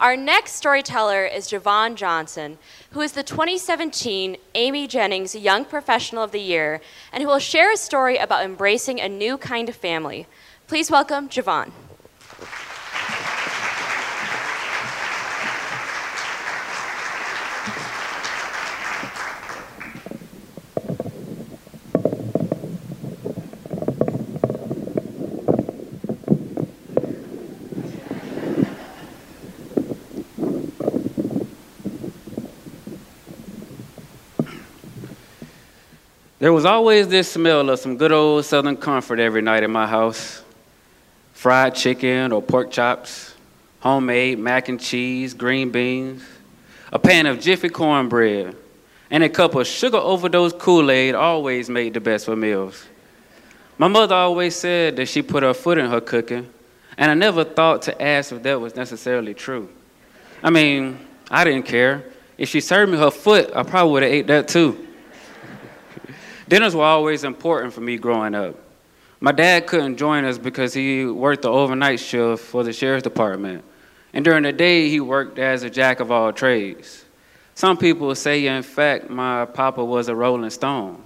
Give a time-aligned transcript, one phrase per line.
[0.00, 2.56] Our next storyteller is Javon Johnson,
[2.92, 6.80] who is the 2017 Amy Jennings Young Professional of the Year,
[7.12, 10.26] and who will share a story about embracing a new kind of family.
[10.66, 11.72] Please welcome Javon.
[36.40, 39.86] There was always this smell of some good old Southern comfort every night in my
[39.86, 40.42] house
[41.34, 43.34] fried chicken or pork chops,
[43.80, 46.22] homemade mac and cheese, green beans,
[46.94, 48.56] a pan of Jiffy cornbread,
[49.10, 52.86] and a cup of sugar overdose Kool Aid always made the best for meals.
[53.76, 56.48] My mother always said that she put her foot in her cooking,
[56.96, 59.68] and I never thought to ask if that was necessarily true.
[60.42, 62.04] I mean, I didn't care.
[62.38, 64.86] If she served me her foot, I probably would have ate that too.
[66.50, 68.56] Dinners were always important for me growing up.
[69.20, 73.62] My dad couldn't join us because he worked the overnight shift for the sheriff's department.
[74.12, 77.04] And during the day, he worked as a jack of all trades.
[77.54, 81.00] Some people say, in fact, my papa was a rolling stone.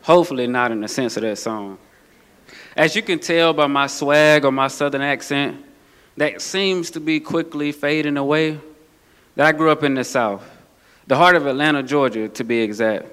[0.00, 1.76] Hopefully, not in the sense of that song.
[2.74, 5.62] As you can tell by my swag or my southern accent,
[6.16, 8.58] that seems to be quickly fading away,
[9.34, 10.42] that I grew up in the South,
[11.06, 13.08] the heart of Atlanta, Georgia, to be exact.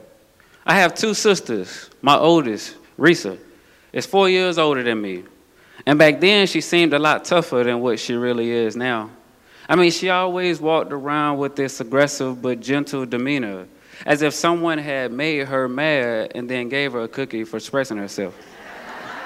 [0.65, 1.89] I have two sisters.
[2.01, 3.37] My oldest, Risa,
[3.91, 5.23] is four years older than me.
[5.85, 9.09] And back then, she seemed a lot tougher than what she really is now.
[9.67, 13.67] I mean, she always walked around with this aggressive but gentle demeanor,
[14.05, 17.97] as if someone had made her mad and then gave her a cookie for expressing
[17.97, 18.35] herself.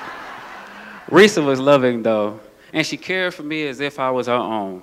[1.07, 2.39] Risa was loving, though,
[2.71, 4.81] and she cared for me as if I was her own.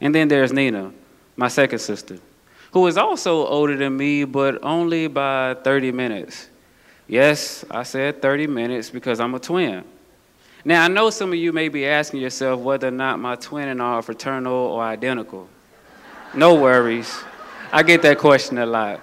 [0.00, 0.92] And then there's Nina,
[1.36, 2.18] my second sister
[2.72, 6.48] who is also older than me, but only by 30 minutes.
[7.06, 9.84] Yes, I said 30 minutes because I'm a twin.
[10.64, 13.68] Now, I know some of you may be asking yourself whether or not my twin
[13.68, 15.48] and I are fraternal or identical.
[16.34, 17.16] No worries.
[17.72, 19.00] I get that question a lot.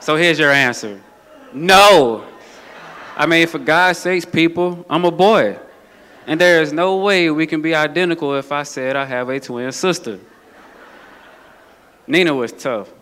[0.00, 1.00] So here's your answer
[1.54, 2.24] no.
[3.14, 5.58] I mean, for God's sakes, people, I'm a boy.
[6.26, 9.38] And there is no way we can be identical if I said I have a
[9.38, 10.18] twin sister.
[12.06, 12.92] Nina was tough.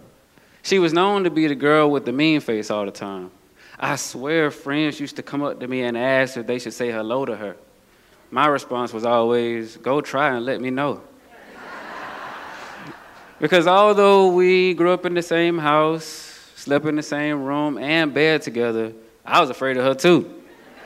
[0.62, 3.30] She was known to be the girl with the mean face all the time.
[3.78, 6.90] I swear friends used to come up to me and ask if they should say
[6.90, 7.56] hello to her.
[8.30, 11.00] My response was always, go try and let me know.
[13.40, 16.04] because although we grew up in the same house,
[16.56, 18.92] slept in the same room and bed together,
[19.24, 20.42] I was afraid of her too.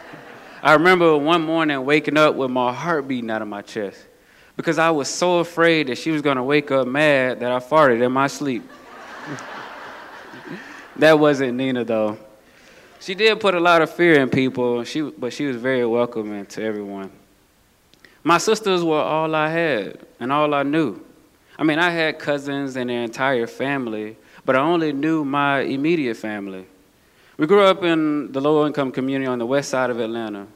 [0.63, 3.99] I remember one morning waking up with my heart beating out of my chest
[4.57, 7.59] because I was so afraid that she was going to wake up mad that I
[7.59, 8.69] farted in my sleep.
[10.97, 12.19] that wasn't Nina, though.
[13.01, 16.47] She did put a lot of fear in people, she, but she was very welcoming
[16.47, 17.11] to everyone.
[18.23, 21.05] My sisters were all I had and all I knew.
[21.59, 26.17] I mean, I had cousins and their entire family, but I only knew my immediate
[26.17, 26.65] family.
[27.37, 30.47] We grew up in the low income community on the west side of Atlanta,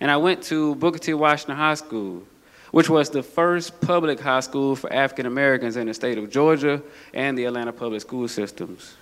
[0.00, 1.14] and I went to Booker T.
[1.14, 2.24] Washington High School,
[2.74, 6.82] which was the first public high school for African Americans in the state of Georgia
[7.12, 8.96] and the Atlanta public school systems.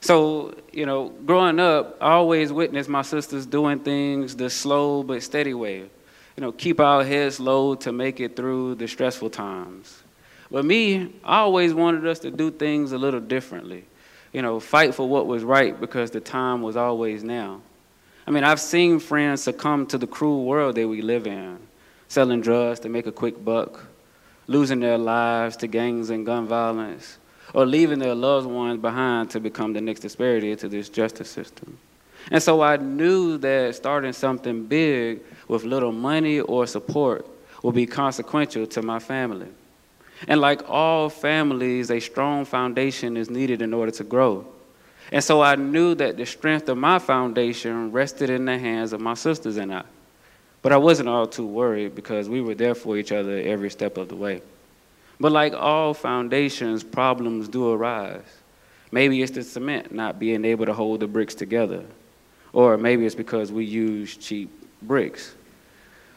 [0.00, 5.22] So, you know, growing up, I always witnessed my sisters doing things the slow but
[5.22, 5.80] steady way.
[5.80, 10.02] You know, keep our heads low to make it through the stressful times.
[10.50, 13.84] But me, I always wanted us to do things a little differently.
[14.32, 17.60] You know, fight for what was right because the time was always now.
[18.26, 21.58] I mean, I've seen friends succumb to the cruel world that we live in
[22.14, 23.84] selling drugs to make a quick buck,
[24.46, 27.18] losing their lives to gangs and gun violence,
[27.52, 31.76] or leaving their loved ones behind to become the next disparity to this justice system.
[32.30, 37.26] And so I knew that starting something big with little money or support
[37.62, 39.48] would be consequential to my family.
[40.28, 44.46] And like all families, a strong foundation is needed in order to grow.
[45.10, 49.00] And so I knew that the strength of my foundation rested in the hands of
[49.00, 49.82] my sisters and I.
[50.64, 53.98] But I wasn't all too worried because we were there for each other every step
[53.98, 54.40] of the way.
[55.20, 58.24] But like all foundations, problems do arise.
[58.90, 61.84] Maybe it's the cement not being able to hold the bricks together.
[62.54, 64.48] Or maybe it's because we use cheap
[64.80, 65.34] bricks.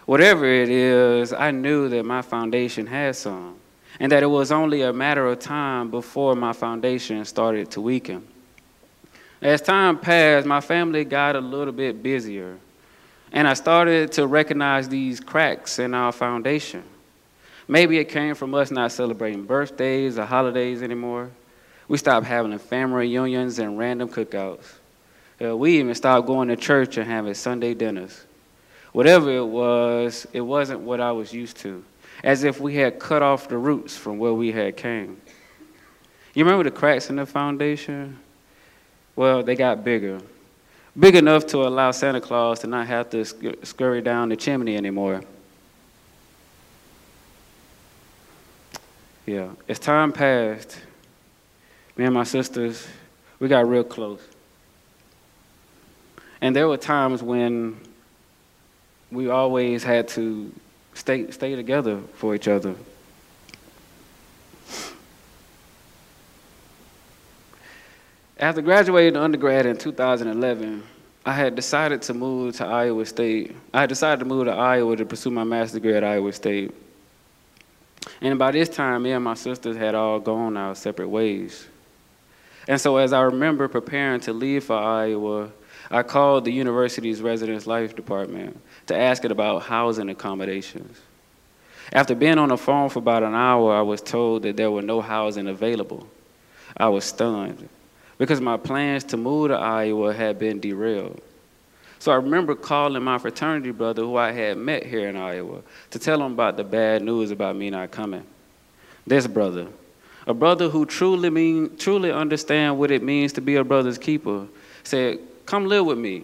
[0.06, 3.58] Whatever it is, I knew that my foundation had some,
[4.00, 8.26] and that it was only a matter of time before my foundation started to weaken.
[9.42, 12.60] As time passed, my family got a little bit busier
[13.32, 16.84] and I started to recognize these cracks in our foundation.
[17.68, 21.30] Maybe it came from us not celebrating birthdays or holidays anymore.
[21.88, 24.66] We stopped having family reunions and random cookouts.
[25.42, 28.26] Uh, we even stopped going to church and having Sunday dinners.
[28.94, 31.84] Whatever it was, it wasn't what I was used to,
[32.24, 35.22] as if we had cut off the roots from where we had came.
[36.34, 38.18] You remember the cracks in the foundation?
[39.16, 40.22] Well, they got bigger.
[41.00, 45.22] Big enough to allow Santa Claus to not have to scurry down the chimney anymore.
[49.28, 50.80] Yeah, as time passed,
[51.98, 52.88] me and my sisters,
[53.40, 54.22] we got real close.
[56.42, 57.80] And there were times when
[59.12, 60.52] we always had to
[60.94, 62.76] stay, stay together for each other.
[68.40, 70.84] After graduating undergrad in 2011,
[71.26, 73.56] I had decided to move to Iowa State.
[73.74, 76.72] I had decided to move to Iowa to pursue my master's degree at Iowa State.
[78.22, 81.68] And by this time, me and my sisters had all gone our separate ways.
[82.68, 85.50] And so, as I remember preparing to leave for Iowa,
[85.90, 91.00] I called the university's residence life department to ask it about housing accommodations.
[91.92, 94.84] After being on the phone for about an hour, I was told that there were
[94.84, 96.08] no housing available.
[96.76, 97.68] I was stunned
[98.18, 101.22] because my plans to move to Iowa had been derailed.
[102.00, 105.62] So I remember calling my fraternity brother, who I had met here in Iowa,
[105.92, 108.24] to tell him about the bad news about me not coming.
[109.06, 109.68] This brother,
[110.28, 114.46] a brother who truly mean, truly understand what it means to be a brother's keeper,
[114.84, 116.24] said, "Come live with me."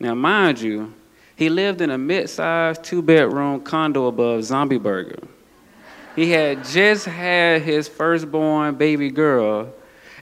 [0.00, 0.94] Now, mind you,
[1.36, 5.18] he lived in a mid-sized two-bedroom condo above Zombie Burger.
[6.14, 9.68] He had just had his firstborn baby girl,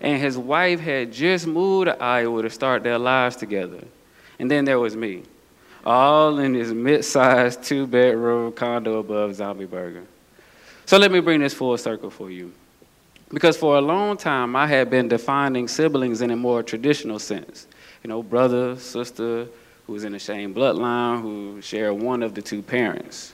[0.00, 3.85] and his wife had just moved to Iowa to start their lives together.
[4.38, 5.23] And then there was me,
[5.85, 10.05] all in this mid-sized two-bedroom condo above Zombie Burger.
[10.87, 12.52] So let me bring this full circle for you.
[13.29, 17.67] Because for a long time, I had been defining siblings in a more traditional sense.
[18.02, 19.47] You know, brother, sister,
[19.87, 23.32] who's in the same bloodline, who share one of the two parents.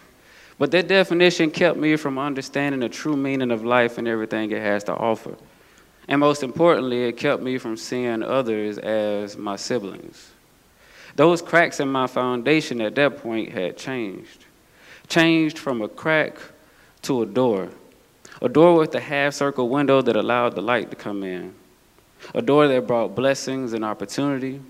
[0.59, 4.61] But that definition kept me from understanding the true meaning of life and everything it
[4.61, 5.35] has to offer.
[6.09, 10.31] And most importantly, it kept me from seeing others as my siblings.
[11.17, 14.45] Those cracks in my foundation at that point had changed.
[15.09, 16.37] Changed from a crack
[17.03, 17.71] to a door.
[18.43, 21.55] A door with a half circle window that allowed the light to come in.
[22.35, 24.61] A door that brought blessings and opportunity,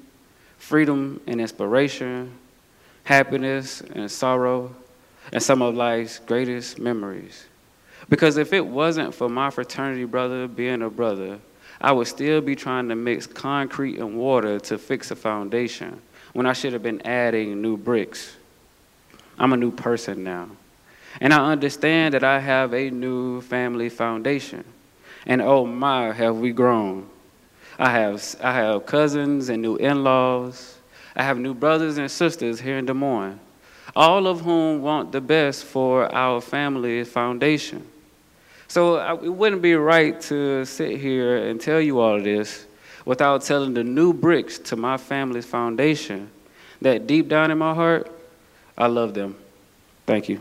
[0.58, 2.32] freedom and inspiration,
[3.04, 4.74] happiness and sorrow,
[5.32, 7.46] and some of life's greatest memories.
[8.08, 11.38] Because if it wasn't for my fraternity brother being a brother,
[11.80, 16.00] I would still be trying to mix concrete and water to fix a foundation
[16.32, 18.36] when I should have been adding new bricks.
[19.38, 20.48] I'm a new person now.
[21.20, 24.64] And I understand that I have a new family foundation.
[25.26, 27.08] And oh my, have we grown.
[27.78, 30.78] I have, I have cousins and new in laws.
[31.14, 33.40] I have new brothers and sisters here in Des Moines,
[33.94, 37.86] all of whom want the best for our family foundation.
[38.68, 42.66] So it wouldn't be right to sit here and tell you all of this
[43.04, 46.30] without telling the new bricks to my family's foundation
[46.82, 48.10] that deep down in my heart,
[48.76, 49.36] I love them.
[50.06, 50.40] Thank you.